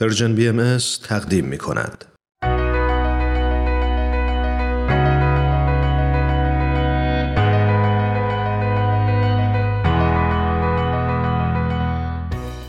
Persian 0.00 0.34
BMS 0.34 0.78
تقدیم 1.08 1.44
می 1.44 1.58
کند. 1.58 2.04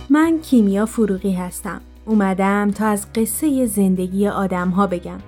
من 0.09 0.39
کیمیا 0.43 0.85
فروغی 0.85 1.31
هستم. 1.31 1.81
اومدم 2.05 2.71
تا 2.71 2.87
از 2.87 3.13
قصه 3.15 3.65
زندگی 3.65 4.27
آدم 4.27 4.69
ها 4.69 4.87
بگم. 4.87 5.19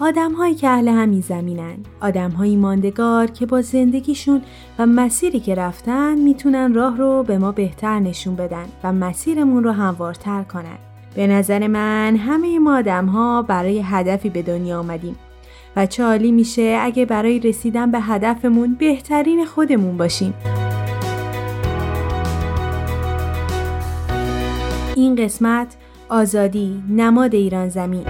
آدم 0.00 0.32
هایی 0.32 0.54
که 0.54 0.68
اهل 0.68 0.88
همین 0.88 1.20
زمینن. 1.20 1.76
آدم 2.00 2.30
هایی 2.30 2.56
ماندگار 2.56 3.26
که 3.26 3.46
با 3.46 3.62
زندگیشون 3.62 4.42
و 4.78 4.86
مسیری 4.86 5.40
که 5.40 5.54
رفتن 5.54 6.14
می‌تونن 6.14 6.74
راه 6.74 6.96
رو 6.96 7.22
به 7.22 7.38
ما 7.38 7.52
بهتر 7.52 8.00
نشون 8.00 8.36
بدن 8.36 8.66
و 8.84 8.92
مسیرمون 8.92 9.64
رو 9.64 9.70
هموارتر 9.70 10.42
کنن. 10.42 10.78
به 11.16 11.26
نظر 11.26 11.66
من 11.66 12.16
همه 12.16 12.58
ما 12.58 12.78
آدم 12.78 13.06
ها 13.06 13.42
برای 13.42 13.82
هدفی 13.84 14.30
به 14.30 14.42
دنیا 14.42 14.78
آمدیم 14.78 15.16
و 15.76 15.86
چه 15.86 16.04
عالی 16.04 16.32
میشه 16.32 16.78
اگه 16.80 17.06
برای 17.06 17.38
رسیدن 17.38 17.90
به 17.90 18.00
هدفمون 18.00 18.74
بهترین 18.74 19.44
خودمون 19.44 19.96
باشیم. 19.96 20.34
این 24.96 25.14
قسمت 25.14 25.76
آزادی 26.08 26.82
نماد 26.90 27.34
ایران 27.34 27.68
زمین 27.68 28.04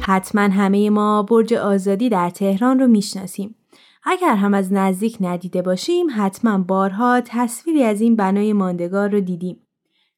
حتما 0.00 0.42
همه 0.42 0.90
ما 0.90 1.22
برج 1.22 1.54
آزادی 1.54 2.08
در 2.08 2.30
تهران 2.30 2.80
رو 2.80 2.86
می‌شناسیم. 2.86 3.54
اگر 4.04 4.34
هم 4.34 4.54
از 4.54 4.72
نزدیک 4.72 5.16
ندیده 5.20 5.62
باشیم 5.62 6.06
حتما 6.16 6.58
بارها 6.58 7.20
تصویری 7.24 7.82
از 7.82 8.00
این 8.00 8.16
بنای 8.16 8.52
ماندگار 8.52 9.08
رو 9.08 9.20
دیدیم. 9.20 9.56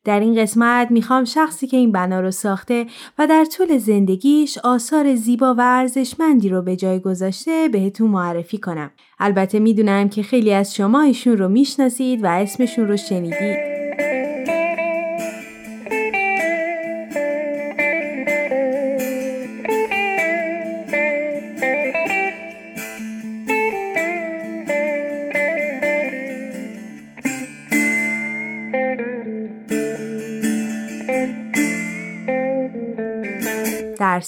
در 0.05 0.21
این 0.21 0.43
قسمت 0.43 0.91
می‌خوام 0.91 1.25
شخصی 1.25 1.67
که 1.67 1.77
این 1.77 1.93
بنا 1.93 2.21
رو 2.21 2.31
ساخته 2.31 2.87
و 3.19 3.27
در 3.27 3.45
طول 3.45 3.79
زندگیش 3.79 4.59
آثار 4.59 5.15
زیبا 5.15 5.55
و 5.55 5.61
ارزشمندی 5.61 6.49
رو 6.49 6.63
به 6.63 6.77
جای 6.77 7.01
گذاشته 7.01 7.69
بهتون 7.73 8.11
معرفی 8.11 8.59
کنم. 8.59 8.91
البته 9.19 9.59
می‌دونم 9.59 10.09
که 10.09 10.23
خیلی 10.23 10.53
از 10.53 10.75
شما 10.75 11.01
ایشون 11.01 11.37
رو 11.37 11.49
می‌شناسید 11.49 12.25
و 12.25 12.27
اسمشون 12.27 12.89
رو 12.89 12.97
شنیدید. 12.97 13.72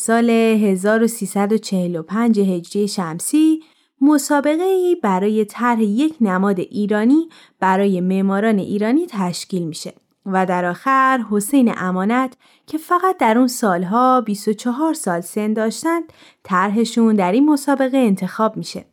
سال 0.07 0.31
1345 0.31 2.41
هجری 2.41 2.89
شمسی 2.89 3.63
مسابقه 4.01 4.63
ای 4.63 4.97
برای 5.03 5.45
طرح 5.45 5.83
یک 5.83 6.15
نماد 6.21 6.61
ایرانی 6.61 7.29
برای 7.61 8.01
معماران 8.01 8.59
ایرانی 8.59 9.07
تشکیل 9.09 9.63
میشه 9.63 9.95
و 10.27 10.47
در 10.47 10.65
آخر 10.65 11.25
حسین 11.31 11.73
امانت 11.77 12.37
که 12.67 12.79
فقط 12.79 13.17
در 13.19 13.39
اون 13.39 13.47
سالها 13.47 14.21
24 14.21 14.95
سال 14.95 15.21
سن 15.21 15.53
داشتند 15.53 16.13
طرحشون 16.43 17.15
در 17.15 17.33
این 17.33 17.47
مسابقه 17.47 17.99
انتخاب 17.99 18.57
میشه. 18.57 18.85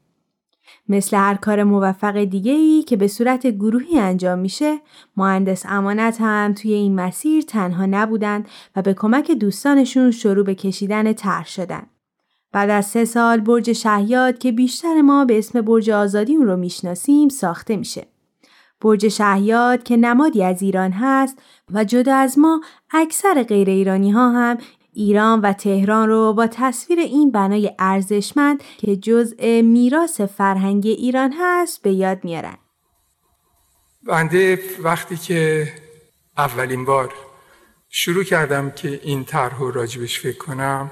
مثل 0.90 1.18
هر 1.18 1.36
کار 1.36 1.64
موفق 1.64 2.24
دیگه 2.24 2.52
ای 2.52 2.84
که 2.84 2.98
به 2.98 3.08
صورت 3.08 3.48
گروهی 3.48 4.00
انجام 4.00 4.40
میشه 4.40 4.80
مهندس 5.18 5.66
امانت 5.66 6.18
هم 6.22 6.54
توی 6.54 6.74
این 6.74 6.96
مسیر 6.96 7.44
تنها 7.44 7.86
نبودند 7.86 8.48
و 8.76 8.82
به 8.82 8.94
کمک 8.94 9.32
دوستانشون 9.32 10.12
شروع 10.12 10.46
به 10.46 10.56
کشیدن 10.56 11.14
طرح 11.14 11.48
شدن. 11.48 11.84
بعد 12.52 12.70
از 12.70 12.86
سه 12.86 13.06
سال 13.06 13.40
برج 13.40 13.72
شهیاد 13.72 14.38
که 14.38 14.52
بیشتر 14.52 15.02
ما 15.02 15.26
به 15.26 15.38
اسم 15.38 15.62
برج 15.62 15.90
آزادی 15.90 16.36
اون 16.36 16.48
رو 16.48 16.58
می‌شناسیم 16.58 17.30
ساخته 17.30 17.78
میشه. 17.78 18.08
برج 18.82 19.08
شهیاد 19.08 19.84
که 19.84 19.98
نمادی 19.98 20.44
از 20.44 20.62
ایران 20.62 20.92
هست 20.92 21.42
و 21.74 21.84
جدا 21.84 22.16
از 22.16 22.40
ما 22.40 22.62
اکثر 22.92 23.44
غیر 23.44 23.70
ایرانی 23.70 24.12
ها 24.12 24.32
هم 24.32 24.58
ایران 24.94 25.42
و 25.42 25.54
تهران 25.54 26.10
رو 26.10 26.34
با 26.34 26.48
تصویر 26.48 27.00
این 27.00 27.32
بنای 27.32 27.72
ارزشمند 27.80 28.64
که 28.78 28.96
جزء 28.96 29.62
میراث 29.62 30.22
فرهنگی 30.22 30.92
ایران 30.92 31.34
هست 31.40 31.82
به 31.82 31.92
یاد 31.92 32.24
میارن. 32.24 32.58
بنده 34.08 34.60
وقتی 34.84 35.18
که 35.18 35.72
اولین 36.38 36.86
بار 36.86 37.14
شروع 37.90 38.24
کردم 38.24 38.72
که 38.72 39.00
این 39.04 39.24
طرح 39.24 39.60
رو 39.60 39.72
راجبش 39.72 40.20
فکر 40.20 40.38
کنم 40.38 40.92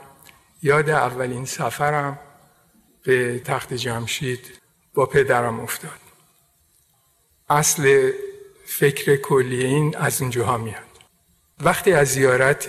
یاد 0.64 0.90
اولین 0.90 1.46
سفرم 1.46 2.20
به 3.04 3.40
تخت 3.40 3.74
جمشید 3.74 4.60
با 4.94 5.06
پدرم 5.06 5.60
افتاد 5.60 6.00
اصل 7.50 8.12
فکر 8.66 9.16
کلی 9.16 9.66
این 9.66 9.98
از 9.98 10.22
اینجاها 10.22 10.58
میاد 10.58 10.84
وقتی 11.64 11.94
از 11.94 12.08
زیارت 12.08 12.68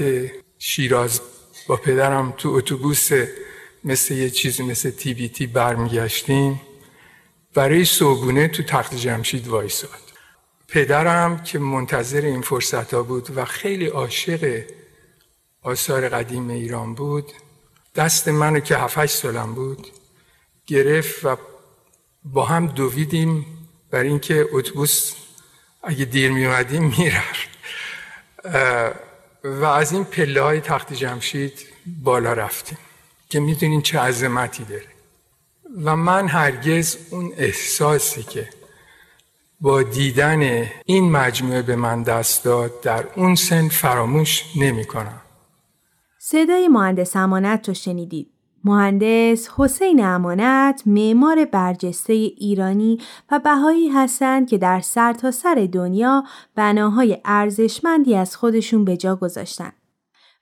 شیراز 0.63 1.21
با 1.67 1.77
پدرم 1.77 2.35
تو 2.37 2.49
اتوبوس 2.49 3.11
مثل 3.85 4.15
یه 4.15 4.31
چیزی 4.31 4.63
مثل 4.63 4.91
تی 4.91 5.15
بی 5.15 5.29
تی 5.29 5.47
برمیگشتیم. 5.47 6.61
برای 7.55 7.85
صبحونه 7.85 8.49
تو 8.49 8.63
تخت 8.63 8.95
جمشید 8.95 9.49
وایساد. 9.49 10.01
پدرم 10.69 11.43
که 11.43 11.59
منتظر 11.59 12.21
این 12.21 12.43
فرصت 12.43 12.95
ها 12.95 13.03
بود 13.03 13.37
و 13.37 13.45
خیلی 13.45 13.87
عاشق 13.87 14.65
آثار 15.63 16.09
قدیم 16.09 16.51
ایران 16.51 16.95
بود 16.95 17.33
دست 17.95 18.29
منو 18.29 18.61
که 18.61 18.77
7 18.77 19.07
سالم 19.07 19.55
بود 19.55 19.87
گرفت 20.67 21.25
و 21.25 21.37
با 22.25 22.45
هم 22.45 22.67
دویدیم 22.67 23.47
برای 23.91 24.09
اینکه 24.09 24.49
اتوبوس 24.53 25.13
اگه 25.83 26.05
دیر 26.05 26.31
می 26.31 26.47
اومدیم 26.47 26.85
می‌رفت 26.99 27.49
و 29.45 29.65
از 29.65 29.93
این 29.93 30.05
پله 30.05 30.43
های 30.43 30.61
تخت 30.61 30.93
جمشید 30.93 31.67
بالا 32.03 32.33
رفتیم 32.33 32.79
که 33.29 33.41
می‌دونین 33.41 33.83
چه 33.83 33.99
عظمتی 33.99 34.65
داره 34.65 34.87
و 35.85 35.97
من 35.97 36.29
هرگز 36.29 36.97
اون 37.11 37.33
احساسی 37.37 38.23
که 38.23 38.49
با 39.61 39.83
دیدن 39.83 40.71
این 40.85 41.11
مجموعه 41.11 41.63
به 41.63 41.77
من 41.77 42.03
دست 42.03 42.45
داد 42.45 42.81
در 42.81 43.07
اون 43.17 43.35
سن 43.35 43.69
فراموش 43.69 44.45
نمی 44.57 44.85
کنم. 44.85 45.21
صدای 46.19 46.69
مهندس 46.69 47.17
امانت 47.17 47.69
رو 47.69 47.75
شنیدید. 47.75 48.31
مهندس 48.65 49.49
حسین 49.57 50.05
امانت 50.05 50.83
معمار 50.87 51.45
برجسته 51.45 52.13
ایرانی 52.13 52.99
و 53.31 53.39
بهایی 53.39 53.89
هستند 53.89 54.49
که 54.49 54.59
در 54.59 54.81
سرتاسر 54.81 55.55
سر 55.55 55.69
دنیا 55.73 56.25
بناهای 56.55 57.19
ارزشمندی 57.25 58.15
از 58.15 58.37
خودشون 58.37 58.85
به 58.85 58.97
جا 58.97 59.17
گذاشتن. 59.17 59.73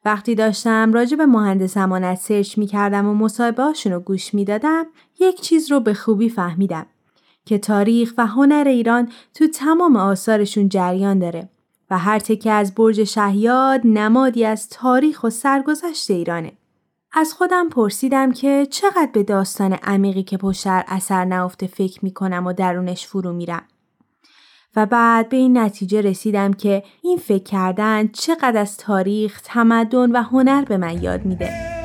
وقتی 0.04 0.34
داشتم 0.34 0.92
راجع 0.92 1.16
به 1.16 1.26
مهندس 1.26 1.76
امانت 1.76 2.18
سرچ 2.18 2.58
می 2.58 2.66
کردم 2.66 3.06
و 3.06 3.14
مصاحبه 3.14 3.72
رو 3.84 4.00
گوش 4.00 4.34
می 4.34 4.44
دادم، 4.44 4.86
یک 5.20 5.40
چیز 5.40 5.72
رو 5.72 5.80
به 5.80 5.94
خوبی 5.94 6.28
فهمیدم 6.28 6.86
که 7.44 7.58
تاریخ 7.58 8.14
و 8.18 8.26
هنر 8.26 8.64
ایران 8.68 9.08
تو 9.34 9.46
تمام 9.46 9.96
آثارشون 9.96 10.68
جریان 10.68 11.18
داره 11.18 11.48
و 11.90 11.98
هر 11.98 12.18
تکه 12.18 12.50
از 12.50 12.74
برج 12.74 13.04
شهیاد 13.04 13.80
نمادی 13.84 14.44
از 14.44 14.68
تاریخ 14.68 15.24
و 15.24 15.30
سرگذشت 15.30 16.10
ایرانه. 16.10 16.52
از 17.12 17.32
خودم 17.32 17.68
پرسیدم 17.68 18.32
که 18.32 18.66
چقدر 18.70 19.10
به 19.12 19.22
داستان 19.22 19.72
عمیقی 19.72 20.22
که 20.22 20.36
پشت 20.36 20.66
اثر 20.66 21.24
نهفته 21.24 21.66
فکر 21.66 22.04
می 22.04 22.12
کنم 22.12 22.46
و 22.46 22.52
درونش 22.52 23.06
فرو 23.06 23.32
میرم. 23.32 23.62
و 24.76 24.86
بعد 24.86 25.28
به 25.28 25.36
این 25.36 25.58
نتیجه 25.58 26.00
رسیدم 26.00 26.52
که 26.52 26.82
این 27.02 27.18
فکر 27.18 27.42
کردن 27.42 28.08
چقدر 28.08 28.60
از 28.60 28.76
تاریخ، 28.76 29.40
تمدن 29.44 30.12
و 30.12 30.22
هنر 30.22 30.64
به 30.64 30.76
من 30.76 31.02
یاد 31.02 31.24
میده. 31.24 31.77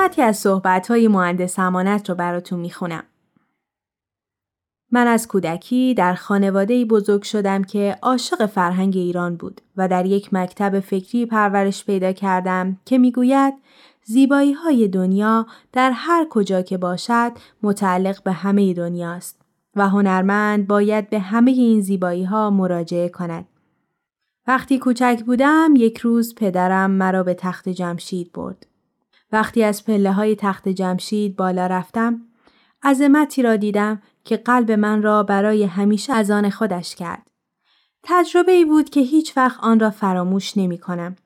قسمتی 0.00 0.22
از 0.22 0.36
صحبت 0.36 0.90
های 0.90 1.08
مهندس 1.08 1.58
امانت 1.58 2.08
رو 2.10 2.14
براتون 2.14 2.60
می‌خونم. 2.60 3.02
من 4.90 5.06
از 5.06 5.28
کودکی 5.28 5.94
در 5.94 6.14
خانواده 6.14 6.84
بزرگ 6.84 7.22
شدم 7.22 7.64
که 7.64 7.98
عاشق 8.02 8.46
فرهنگ 8.46 8.96
ایران 8.96 9.36
بود 9.36 9.60
و 9.76 9.88
در 9.88 10.06
یک 10.06 10.34
مکتب 10.34 10.80
فکری 10.80 11.26
پرورش 11.26 11.84
پیدا 11.84 12.12
کردم 12.12 12.76
که 12.84 12.98
می‌گوید 12.98 13.54
زیبایی 14.04 14.52
های 14.52 14.88
دنیا 14.88 15.46
در 15.72 15.90
هر 15.90 16.26
کجا 16.30 16.62
که 16.62 16.78
باشد 16.78 17.32
متعلق 17.62 18.22
به 18.22 18.32
همه 18.32 18.74
دنیاست 18.74 19.40
و 19.76 19.88
هنرمند 19.88 20.66
باید 20.66 21.10
به 21.10 21.18
همه 21.18 21.50
این 21.50 21.80
زیبایی 21.80 22.24
ها 22.24 22.50
مراجعه 22.50 23.08
کند. 23.08 23.44
وقتی 24.46 24.78
کوچک 24.78 25.22
بودم 25.26 25.74
یک 25.76 25.98
روز 25.98 26.34
پدرم 26.34 26.90
مرا 26.90 27.22
به 27.22 27.34
تخت 27.34 27.68
جمشید 27.68 28.32
برد. 28.32 28.66
وقتی 29.32 29.64
از 29.64 29.84
پله 29.84 30.12
های 30.12 30.36
تخت 30.36 30.68
جمشید 30.68 31.36
بالا 31.36 31.66
رفتم 31.66 32.20
عظمتی 32.82 33.42
را 33.42 33.56
دیدم 33.56 34.02
که 34.24 34.36
قلب 34.36 34.72
من 34.72 35.02
را 35.02 35.22
برای 35.22 35.64
همیشه 35.64 36.12
از 36.12 36.30
آن 36.30 36.50
خودش 36.50 36.94
کرد. 36.94 37.30
تجربه 38.02 38.52
ای 38.52 38.64
بود 38.64 38.90
که 38.90 39.00
هیچ 39.00 39.36
وقت 39.36 39.60
آن 39.60 39.80
را 39.80 39.90
فراموش 39.90 40.56
نمی 40.56 40.78
کنم 40.78 41.16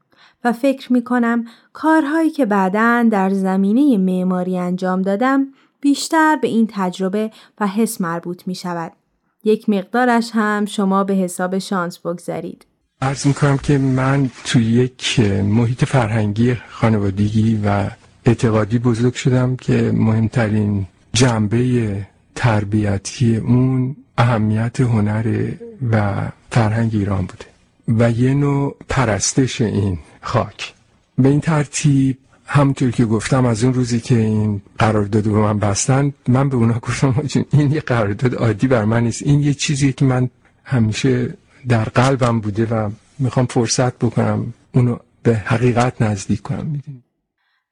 و 0.45 0.53
فکر 0.53 0.93
می 0.93 1.05
کنم 1.05 1.45
کارهایی 1.73 2.31
که 2.31 2.47
بعدا 2.47 3.09
در 3.11 3.31
زمینه 3.31 3.99
معماری 3.99 4.59
انجام 4.59 5.03
دادم 5.03 5.47
بیشتر 5.81 6.37
به 6.37 6.49
این 6.49 6.69
تجربه 6.71 7.31
و 7.61 7.67
حس 7.67 8.01
مربوط 8.01 8.47
می 8.47 8.55
شود. 8.55 8.93
یک 9.45 9.69
مقدارش 9.69 10.31
هم 10.35 10.65
شما 10.65 11.05
به 11.05 11.15
حساب 11.15 11.59
شانس 11.59 11.99
بگذارید. 11.99 12.67
ارز 13.05 13.27
می‌کنم 13.27 13.59
که 13.59 13.79
من 13.79 14.31
توی 14.45 14.65
یک 14.65 15.21
محیط 15.45 15.85
فرهنگی 15.85 16.57
خانوادگی 16.69 17.61
و 17.65 17.91
اعتقادی 18.25 18.79
بزرگ 18.79 19.15
شدم 19.15 19.57
که 19.57 19.93
مهمترین 19.95 20.87
جنبه 21.13 22.07
تربیتی 22.35 23.37
اون 23.37 23.97
اهمیت 24.19 24.81
هنر 24.81 25.51
و 25.91 26.23
فرهنگ 26.51 26.91
ایران 26.95 27.27
بوده 27.27 27.45
و 27.89 28.11
یه 28.11 28.35
نوع 28.35 28.77
پرستش 28.89 29.61
این 29.61 29.99
خاک. 30.21 30.73
به 31.19 31.29
این 31.29 31.41
ترتیب 31.41 32.19
همونطور 32.47 32.91
که 32.91 33.05
گفتم 33.05 33.47
از 33.47 33.65
اون 33.65 33.75
روزی 33.75 34.01
که 34.01 34.19
این 34.19 34.63
قرارداد 34.79 35.23
به 35.23 35.31
من 35.31 35.59
بستن 35.59 36.13
من 36.29 36.49
به 36.49 36.57
اونا 36.57 36.79
گفتم 36.79 37.15
این 37.53 37.73
یه 37.73 37.81
قرارداد 37.81 38.35
عادی 38.35 38.67
بر 38.67 38.85
من 38.85 39.03
نیست. 39.03 39.23
این 39.23 39.41
یه 39.41 39.55
چیزیه 39.55 39.93
که 39.93 40.05
من 40.05 40.31
همیشه 40.65 41.35
در 41.69 41.85
قلبم 41.85 42.41
بوده 42.41 42.67
و 42.67 42.91
می‌خوام 43.19 43.47
فرصت 43.47 43.99
بکنم 43.99 44.55
اونو 44.75 44.97
به 45.23 45.35
حقیقت 45.35 46.03
نزدیک 46.03 46.43
کنم 46.43 46.67
می‌دونی 46.67 47.03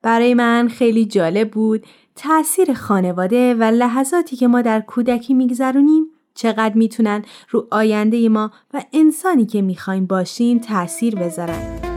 برای 0.03 0.35
من 0.35 0.69
خیلی 0.69 1.07
جالب 1.07 1.51
بود 1.51 1.87
تأثیر 2.17 2.75
خانواده 2.75 3.55
و 3.55 3.63
لحظاتی 3.63 4.37
که 4.37 4.49
ما 4.49 4.63
در 4.63 4.81
کودکی 4.81 5.35
میگذرونیم 5.35 6.05
چقدر 6.35 6.75
می‌تونن 6.75 7.25
رو 7.51 7.69
آینده 7.71 8.29
ما 8.29 8.51
و 8.75 8.85
انسانی 8.93 9.47
که 9.47 9.63
می‌خوایم 9.63 10.07
باشیم 10.07 10.59
تأثیر 10.59 11.15
بذارن. 11.15 11.92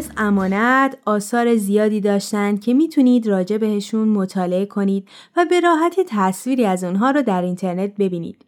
مهندس 0.00 0.12
امانت 0.16 0.96
آثار 1.06 1.56
زیادی 1.56 2.00
داشتند 2.00 2.60
که 2.60 2.74
می‌تونید 2.74 3.26
راجع 3.26 3.56
بهشون 3.56 4.08
مطالعه 4.08 4.66
کنید 4.66 5.08
و 5.36 5.46
به 5.50 5.60
راحتی 5.60 6.04
تصویری 6.08 6.66
از 6.66 6.84
اونها 6.84 7.10
رو 7.10 7.22
در 7.22 7.42
اینترنت 7.42 7.96
ببینید. 7.98 8.44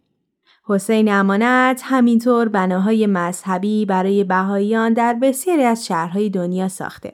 حسین 0.64 1.12
امانت 1.12 1.82
همینطور 1.84 2.48
بناهای 2.48 3.06
مذهبی 3.06 3.86
برای 3.86 4.24
بهاییان 4.24 4.92
در 4.92 5.14
بسیاری 5.14 5.62
از 5.62 5.86
شهرهای 5.86 6.30
دنیا 6.30 6.68
ساخته. 6.68 7.12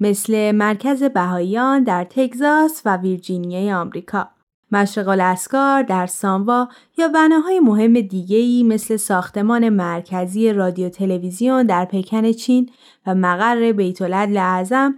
مثل 0.00 0.52
مرکز 0.52 1.02
بهاییان 1.02 1.84
در 1.84 2.04
تگزاس 2.04 2.82
و 2.84 2.96
ویرجینیای 2.96 3.72
آمریکا. 3.72 4.28
مشرق 4.72 5.08
الاسکار 5.08 5.82
در 5.82 6.06
ساموا 6.06 6.68
یا 6.98 7.08
بناهای 7.08 7.60
مهم 7.60 8.00
دیگه‌ای 8.00 8.62
مثل 8.62 8.96
ساختمان 8.96 9.68
مرکزی 9.68 10.52
رادیو 10.52 10.88
تلویزیون 10.88 11.66
در 11.66 11.84
پکن 11.84 12.32
چین 12.32 12.70
و 13.06 13.14
مقر 13.14 13.72
بیت 13.72 14.02
اعظم 14.02 14.94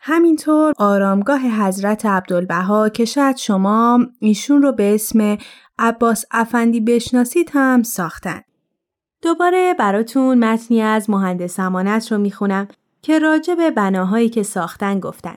همینطور 0.00 0.72
آرامگاه 0.78 1.40
حضرت 1.40 2.06
عبدالبها 2.06 2.88
که 2.88 3.04
شاید 3.04 3.36
شما 3.36 4.06
ایشون 4.18 4.62
رو 4.62 4.72
به 4.72 4.94
اسم 4.94 5.38
عباس 5.78 6.24
افندی 6.30 6.80
بشناسید 6.80 7.50
هم 7.52 7.82
ساختن. 7.82 8.42
دوباره 9.22 9.74
براتون 9.74 10.38
متنی 10.44 10.82
از 10.82 11.10
مهندس 11.10 11.60
امانت 11.60 12.12
رو 12.12 12.18
می‌خونم 12.18 12.68
که 13.02 13.18
راجع 13.18 13.54
به 13.54 13.70
بناهایی 13.70 14.28
که 14.28 14.42
ساختن 14.42 15.00
گفتن. 15.00 15.36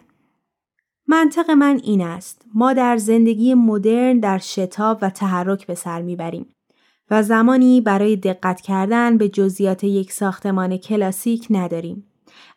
منطق 1.11 1.51
من 1.51 1.79
این 1.83 2.01
است. 2.01 2.41
ما 2.53 2.73
در 2.73 2.97
زندگی 2.97 3.53
مدرن 3.53 4.19
در 4.19 4.37
شتاب 4.37 4.99
و 5.01 5.09
تحرک 5.09 5.67
به 5.67 5.75
سر 5.75 6.01
می‌بریم 6.01 6.45
و 7.11 7.23
زمانی 7.23 7.81
برای 7.81 8.15
دقت 8.15 8.61
کردن 8.61 9.17
به 9.17 9.29
جزئیات 9.29 9.83
یک 9.83 10.11
ساختمان 10.11 10.77
کلاسیک 10.77 11.47
نداریم. 11.49 12.05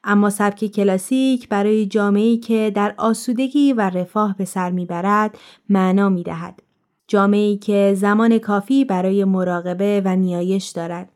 اما 0.04 0.30
سبک 0.30 0.66
کلاسیک 0.66 1.48
برای 1.48 1.86
جامعه‌ای 1.86 2.36
که 2.36 2.72
در 2.74 2.94
آسودگی 2.96 3.72
و 3.72 3.80
رفاه 3.80 4.36
به 4.36 4.44
سر 4.44 4.70
می‌برد 4.70 5.38
معنا 5.68 6.08
می‌دهد. 6.08 6.62
جامعه‌ای 7.08 7.56
که 7.56 7.94
زمان 7.96 8.38
کافی 8.38 8.84
برای 8.84 9.24
مراقبه 9.24 10.02
و 10.04 10.16
نیایش 10.16 10.68
دارد. 10.68 11.08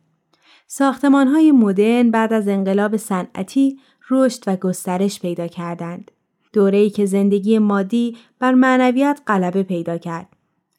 ساختمانهای 0.67 1.53
مدرن 1.53 2.11
بعد 2.11 2.33
از 2.33 2.49
انقلاب 2.49 2.97
صنعتی 2.97 3.79
رشد 4.11 4.43
و 4.47 4.57
گسترش 4.57 5.21
پیدا 5.21 5.47
کردند. 5.47 6.11
دوره‌ای 6.57 6.91
که 6.91 7.07
زندگی 7.07 7.59
مادی 7.59 8.17
بر 8.39 8.55
معنویت 8.55 9.21
غلبه 9.27 9.63
پیدا 9.63 9.99
کرد. 9.99 10.29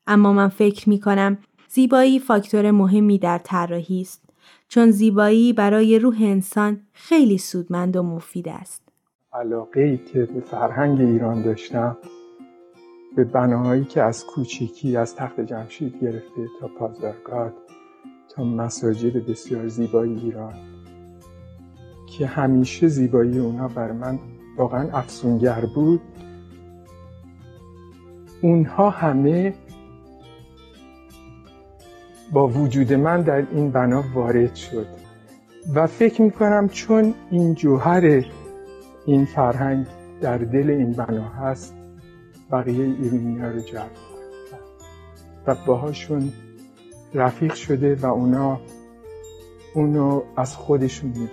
اما 0.07 0.33
من 0.33 0.47
فکر 0.47 0.89
می 0.89 0.99
کنم 0.99 1.37
زیبایی 1.69 2.19
فاکتور 2.19 2.71
مهمی 2.71 3.17
در 3.17 3.37
طراحی 3.37 4.01
است 4.01 4.23
چون 4.67 4.91
زیبایی 4.91 5.53
برای 5.53 5.99
روح 5.99 6.17
انسان 6.21 6.81
خیلی 6.93 7.37
سودمند 7.37 7.95
و 7.95 8.03
مفید 8.03 8.49
است. 8.49 8.81
علاقه 9.33 9.81
ای 9.81 9.97
که 9.97 10.25
به 10.25 10.41
فرهنگ 10.41 11.01
ایران 11.01 11.41
داشتم 11.41 11.97
به 13.15 13.23
بناهایی 13.23 13.85
که 13.85 14.01
از 14.03 14.25
کوچیکی 14.25 14.97
از 14.97 15.15
تخت 15.15 15.41
جمشید 15.41 16.01
گرفته 16.01 16.47
تا 16.59 16.67
پازارگاد 16.67 17.53
تا 18.29 18.43
مساجد 18.43 19.29
بسیار 19.29 19.67
زیبایی 19.67 20.19
ایران 20.19 20.53
که 22.17 22.25
همیشه 22.25 22.87
زیبایی 22.87 23.39
اونا 23.39 23.67
بر 23.67 23.91
من 23.91 24.19
واقعا 24.57 24.97
افسونگر 24.97 25.65
بود. 25.75 26.01
اونها 28.41 28.89
همه 28.89 29.53
با 32.31 32.47
وجود 32.47 32.93
من 32.93 33.21
در 33.21 33.47
این 33.51 33.71
بنا 33.71 34.03
وارد 34.13 34.55
شد. 34.55 34.87
و 35.73 35.87
فکر 35.87 36.21
می‌کنم 36.21 36.69
چون 36.69 37.13
این 37.31 37.53
جوهر 37.53 38.25
این 39.05 39.25
فرهنگ 39.25 39.85
در 40.21 40.37
دل 40.37 40.69
این 40.69 40.91
بنا 40.91 41.29
هست 41.29 41.75
بقیه 42.51 42.83
ایرونی 42.83 43.39
ها 43.39 43.47
رو 43.47 43.59
جلب 43.59 43.91
و 45.47 45.55
باهاشون 45.67 46.33
رفیق 47.13 47.53
شده 47.53 47.95
و 47.95 48.05
اونا 48.05 48.59
اونو 49.75 50.23
از 50.35 50.55
خودشون 50.55 51.09
می‌دونن. 51.09 51.29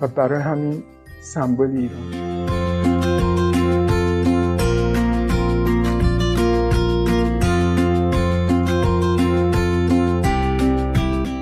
و 0.00 0.08
برای 0.08 0.42
همین 0.42 0.82
سمبل 1.26 1.70
ایران 1.76 2.12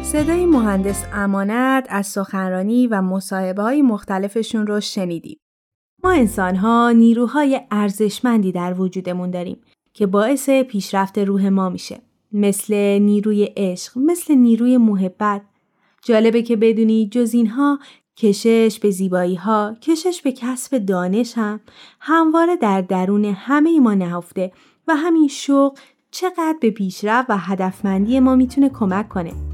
صدای 0.02 0.46
مهندس 0.46 1.04
امانت 1.12 1.86
از 1.88 2.06
سخنرانی 2.06 2.86
و 2.86 3.02
مصاحبه 3.02 3.62
های 3.62 3.82
مختلفشون 3.82 4.66
رو 4.66 4.80
شنیدیم. 4.80 5.38
ما 6.04 6.10
انسان 6.10 6.56
ها 6.56 6.90
نیروهای 6.90 7.60
ارزشمندی 7.70 8.52
در 8.52 8.80
وجودمون 8.80 9.30
داریم 9.30 9.60
که 9.92 10.06
باعث 10.06 10.50
پیشرفت 10.50 11.18
روح 11.18 11.48
ما 11.48 11.68
میشه. 11.68 12.00
مثل 12.32 12.74
نیروی 12.98 13.44
عشق، 13.56 13.98
مثل 13.98 14.34
نیروی 14.34 14.76
محبت. 14.76 15.42
جالبه 16.02 16.42
که 16.42 16.56
بدونی 16.56 17.08
جز 17.08 17.34
اینها 17.34 17.78
کشش 18.16 18.78
به 18.82 18.90
زیبایی 18.90 19.34
ها، 19.34 19.76
کشش 19.82 20.22
به 20.24 20.32
کسب 20.32 20.78
دانش 20.78 21.32
هم 21.36 21.60
همواره 22.00 22.56
در 22.56 22.80
درون 22.80 23.24
همه 23.24 23.80
ما 23.80 23.94
نهفته 23.94 24.52
و 24.88 24.96
همین 24.96 25.28
شوق 25.28 25.78
چقدر 26.10 26.56
به 26.60 26.70
پیشرفت 26.70 27.30
و 27.30 27.36
هدفمندی 27.38 28.20
ما 28.20 28.36
می‌تونه 28.36 28.68
کمک 28.68 29.08
کنه. 29.08 29.53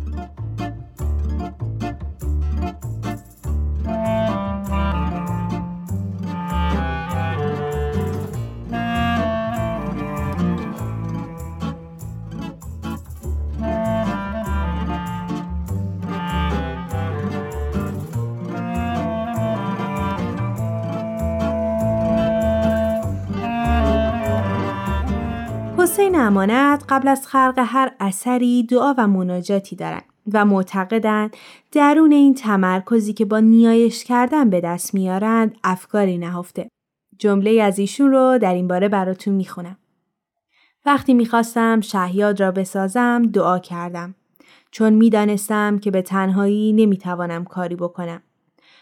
حسین 25.82 26.20
امانت 26.20 26.84
قبل 26.88 27.08
از 27.08 27.26
خلق 27.26 27.54
هر 27.66 27.92
اثری 28.00 28.62
دعا 28.62 28.94
و 28.99 29.06
مناجاتی 29.06 29.76
دارند 29.76 30.04
و 30.32 30.44
معتقدند 30.44 31.37
درون 31.72 32.12
این 32.12 32.34
تمرکزی 32.34 33.12
که 33.12 33.25
با 33.25 33.40
نیایش 33.40 34.04
کردن 34.04 34.50
به 34.50 34.60
دست 34.60 34.94
میارند 34.94 35.58
افکاری 35.64 36.18
نهفته. 36.18 36.68
جمله 37.18 37.62
از 37.62 37.78
ایشون 37.78 38.12
رو 38.12 38.38
در 38.38 38.54
این 38.54 38.68
باره 38.68 38.88
براتون 38.88 39.34
می‌خونم. 39.34 39.76
وقتی 40.87 41.14
می‌خواستم 41.14 41.80
شهیاد 41.80 42.40
را 42.40 42.50
بسازم 42.50 43.22
دعا 43.22 43.58
کردم. 43.58 44.14
چون 44.70 44.92
می‌دانستم 44.92 45.78
که 45.78 45.90
به 45.90 46.02
تنهایی 46.02 46.72
نمی‌توانم 46.72 47.44
کاری 47.44 47.76
بکنم. 47.76 48.22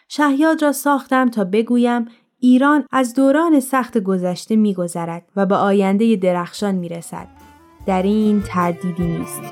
شهیاد 0.09 0.63
را 0.63 0.73
ساختم 0.73 1.29
تا 1.29 1.45
بگویم 1.45 2.05
ایران 2.41 2.85
از 2.91 3.15
دوران 3.15 3.61
سخت 3.61 3.99
گذشته 3.99 4.57
میگذرد 4.57 5.23
و 5.37 5.47
به 5.47 5.55
آینده 5.55 6.17
درخشان 6.17 6.75
می‌رسد. 6.75 7.29
در 7.87 8.03
این 8.03 8.43
تردیدی 8.43 9.07
نیست. 9.07 9.43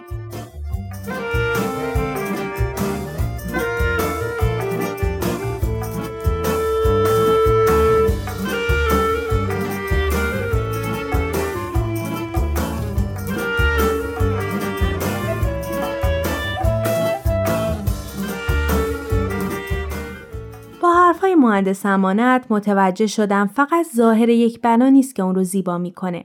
مهندس 21.36 21.86
امانت 21.86 22.46
متوجه 22.50 23.06
شدم 23.06 23.46
فقط 23.46 23.86
ظاهر 23.96 24.28
یک 24.28 24.60
بنا 24.60 24.88
نیست 24.88 25.14
که 25.14 25.22
اون 25.22 25.34
رو 25.34 25.44
زیبا 25.44 25.78
می‌کنه. 25.78 26.24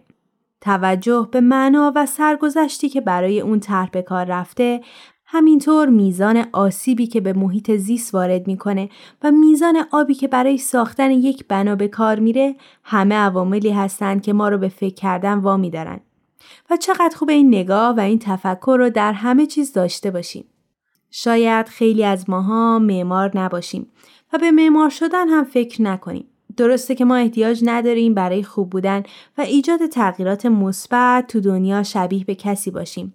توجه 0.61 1.29
به 1.31 1.41
معنا 1.41 1.91
و 1.95 2.05
سرگذشتی 2.05 2.89
که 2.89 3.01
برای 3.01 3.41
اون 3.41 3.59
طرح 3.59 3.89
به 3.89 4.01
کار 4.01 4.25
رفته 4.25 4.81
همینطور 5.25 5.89
میزان 5.89 6.45
آسیبی 6.51 7.07
که 7.07 7.21
به 7.21 7.33
محیط 7.33 7.71
زیست 7.71 8.15
وارد 8.15 8.47
می‌کنه 8.47 8.89
و 9.23 9.31
میزان 9.31 9.85
آبی 9.91 10.13
که 10.13 10.27
برای 10.27 10.57
ساختن 10.57 11.11
یک 11.11 11.47
بنا 11.47 11.75
به 11.75 11.87
کار 11.87 12.19
میره 12.19 12.55
همه 12.83 13.15
عواملی 13.15 13.69
هستند 13.69 14.21
که 14.21 14.33
ما 14.33 14.49
رو 14.49 14.57
به 14.57 14.69
فکر 14.69 14.95
کردن 14.95 15.33
وامی 15.33 15.69
دارن 15.69 15.99
و 16.69 16.77
چقدر 16.77 17.15
خوب 17.15 17.29
این 17.29 17.47
نگاه 17.47 17.95
و 17.95 17.99
این 17.99 18.19
تفکر 18.19 18.75
رو 18.79 18.89
در 18.89 19.13
همه 19.13 19.45
چیز 19.45 19.73
داشته 19.73 20.11
باشیم. 20.11 20.45
شاید 21.11 21.67
خیلی 21.67 22.03
از 22.03 22.29
ماها 22.29 22.79
معمار 22.79 23.31
نباشیم 23.37 23.87
و 24.33 24.37
به 24.37 24.51
معمار 24.51 24.89
شدن 24.89 25.29
هم 25.29 25.43
فکر 25.43 25.81
نکنیم. 25.81 26.25
درسته 26.57 26.95
که 26.95 27.05
ما 27.05 27.15
احتیاج 27.15 27.61
نداریم 27.65 28.13
برای 28.13 28.43
خوب 28.43 28.69
بودن 28.69 29.03
و 29.37 29.41
ایجاد 29.41 29.85
تغییرات 29.85 30.45
مثبت 30.45 31.27
تو 31.27 31.39
دنیا 31.39 31.83
شبیه 31.83 32.25
به 32.25 32.35
کسی 32.35 32.71
باشیم. 32.71 33.13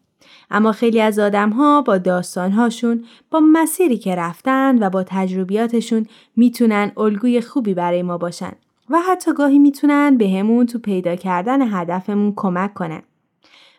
اما 0.50 0.72
خیلی 0.72 1.00
از 1.00 1.18
آدم 1.18 1.50
ها 1.50 1.82
با 1.82 1.98
داستانهاشون 1.98 3.04
با 3.30 3.40
مسیری 3.40 3.98
که 3.98 4.14
رفتن 4.14 4.82
و 4.82 4.90
با 4.90 5.04
تجربیاتشون 5.06 6.06
می‌تونن 6.36 6.92
الگوی 6.96 7.40
خوبی 7.40 7.74
برای 7.74 8.02
ما 8.02 8.18
باشن 8.18 8.52
و 8.90 8.98
حتی 9.10 9.32
گاهی 9.32 9.58
می‌تونن 9.58 10.16
به 10.16 10.30
همون 10.30 10.66
تو 10.66 10.78
پیدا 10.78 11.16
کردن 11.16 11.62
هدفمون 11.62 12.32
کمک 12.36 12.74
کنن. 12.74 13.02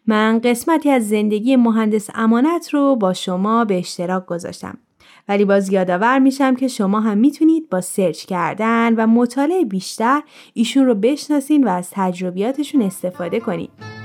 من 0.07 0.39
قسمتی 0.39 0.89
از 0.89 1.09
زندگی 1.09 1.55
مهندس 1.55 2.09
امانت 2.15 2.73
رو 2.73 2.95
با 2.95 3.13
شما 3.13 3.65
به 3.65 3.77
اشتراک 3.77 4.25
گذاشتم. 4.25 4.77
ولی 5.27 5.45
باز 5.45 5.73
یادآور 5.73 6.19
میشم 6.19 6.55
که 6.55 6.67
شما 6.67 6.99
هم 6.99 7.17
می‌تونید 7.17 7.69
با 7.69 7.81
سرچ 7.81 8.25
کردن 8.25 8.93
و 8.93 9.07
مطالعه 9.07 9.65
بیشتر 9.65 10.21
ایشون 10.53 10.85
رو 10.85 10.95
بشناسین 10.95 11.63
و 11.63 11.69
از 11.69 11.89
تجربیاتشون 11.91 12.81
استفاده 12.81 13.39
کنید. 13.39 13.96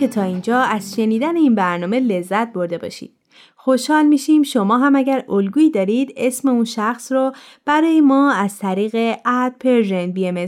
که 0.00 0.08
تا 0.08 0.22
اینجا 0.22 0.60
از 0.60 0.94
شنیدن 0.94 1.36
این 1.36 1.54
برنامه 1.54 2.00
لذت 2.00 2.52
برده 2.52 2.78
باشید. 2.78 3.10
خوشحال 3.56 4.06
میشیم 4.06 4.42
شما 4.42 4.78
هم 4.78 4.96
اگر 4.96 5.24
الگویی 5.28 5.70
دارید 5.70 6.12
اسم 6.16 6.48
اون 6.48 6.64
شخص 6.64 7.12
رو 7.12 7.32
برای 7.64 8.00
ما 8.00 8.32
از 8.32 8.58
طریق 8.58 9.18
at 9.24 9.52
Persian 9.60 10.12
BMS 10.12 10.46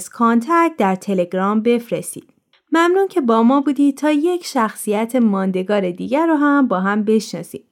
در 0.78 0.94
تلگرام 0.94 1.60
بفرستید. 1.62 2.24
ممنون 2.72 3.08
که 3.08 3.20
با 3.20 3.42
ما 3.42 3.60
بودید 3.60 3.96
تا 3.96 4.10
یک 4.10 4.44
شخصیت 4.44 5.16
ماندگار 5.16 5.90
دیگر 5.90 6.26
رو 6.26 6.34
هم 6.34 6.68
با 6.68 6.80
هم 6.80 7.04
بشناسید. 7.04 7.64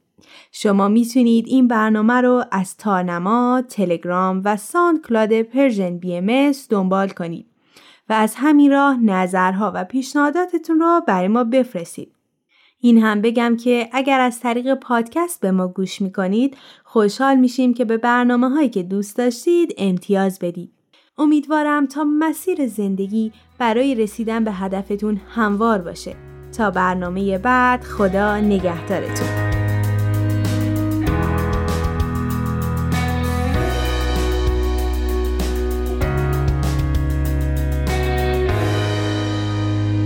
شما 0.53 0.89
می‌تونید 0.89 1.45
این 1.49 1.69
برنامه 1.69 2.21
رو 2.21 2.45
از 2.53 2.77
تارنما، 2.77 3.63
تلگرام 3.69 4.43
و 4.45 4.57
SoundCloud 4.57 5.43
Persian 5.43 5.99
BMS 5.99 6.53
دنبال 6.71 7.09
کنید. 7.09 7.50
و 8.11 8.13
از 8.13 8.35
همین 8.37 8.71
راه 8.71 9.03
نظرها 9.03 9.73
و 9.75 9.85
پیشنهاداتتون 9.85 10.81
رو 10.81 11.01
برای 11.07 11.29
ما 11.29 11.45
بفرستید. 11.45 12.13
این 12.81 13.03
هم 13.03 13.21
بگم 13.21 13.57
که 13.57 13.89
اگر 13.93 14.21
از 14.21 14.41
طریق 14.41 14.75
پادکست 14.75 15.41
به 15.41 15.51
ما 15.51 15.69
گوش 15.69 16.01
می‌کنید 16.01 16.57
خوشحال 16.85 17.37
میشیم 17.37 17.75
که 17.75 17.85
به 17.85 17.97
برنامه 17.97 18.49
هایی 18.49 18.69
که 18.69 18.83
دوست 18.83 19.17
داشتید 19.17 19.75
امتیاز 19.79 20.39
بدید. 20.39 20.73
امیدوارم 21.19 21.87
تا 21.87 22.05
مسیر 22.05 22.67
زندگی 22.67 23.33
برای 23.59 23.95
رسیدن 23.95 24.45
به 24.45 24.53
هدفتون 24.53 25.21
هموار 25.35 25.79
باشه. 25.79 26.17
تا 26.57 26.71
برنامه 26.71 27.39
بعد 27.39 27.85
خدا 27.85 28.41
نگهدارتون. 28.41 29.50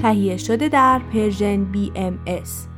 تهیه 0.04 0.36
شده 0.36 0.68
در 0.68 0.98
پرژن 1.12 1.72
BMS 1.72 2.73